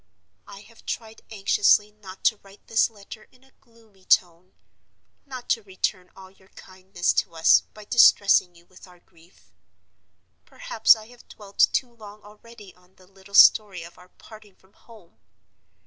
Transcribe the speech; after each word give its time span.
I 0.47 0.61
have 0.61 0.83
tried 0.87 1.21
anxiously 1.29 1.91
not 1.91 2.23
to 2.23 2.37
write 2.41 2.65
this 2.65 2.89
letter 2.89 3.27
in 3.31 3.43
a 3.43 3.51
gloomy 3.61 4.03
tone; 4.03 4.53
not 5.27 5.47
to 5.49 5.61
return 5.61 6.09
all 6.15 6.31
your 6.31 6.47
kindness 6.47 7.13
to 7.13 7.35
us 7.35 7.61
by 7.75 7.85
distressing 7.85 8.55
you 8.55 8.65
with 8.65 8.87
our 8.87 8.99
grief. 8.99 9.53
Perhaps 10.43 10.95
I 10.95 11.05
have 11.09 11.29
dwelt 11.29 11.67
too 11.71 11.93
long 11.93 12.23
already 12.23 12.73
on 12.73 12.95
the 12.95 13.05
little 13.05 13.35
story 13.35 13.83
of 13.83 13.99
our 13.99 14.09
parting 14.09 14.55
from 14.55 14.73
home? 14.73 15.19